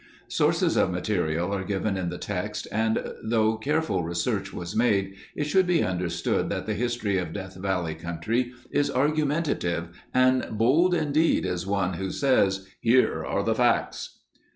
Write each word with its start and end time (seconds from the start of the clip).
Sources 0.29 0.77
of 0.77 0.89
material 0.89 1.53
are 1.53 1.63
given 1.63 1.95
in 1.95 2.09
the 2.09 2.17
text 2.17 2.67
and 2.71 3.03
though 3.23 3.55
careful 3.55 4.03
research 4.03 4.51
was 4.51 4.75
made, 4.75 5.13
it 5.35 5.43
should 5.43 5.67
be 5.67 5.83
understood 5.83 6.49
that 6.49 6.65
the 6.65 6.73
history 6.73 7.19
of 7.19 7.33
Death 7.33 7.53
Valley 7.53 7.93
country 7.93 8.51
is 8.71 8.89
argumentative 8.89 9.89
and 10.11 10.57
bold 10.57 10.95
indeed 10.95 11.45
is 11.45 11.67
one 11.67 11.93
who 11.93 12.09
says, 12.09 12.67
"Here 12.79 13.23
are 13.23 13.43
the 13.43 13.53
facts." 13.53 14.17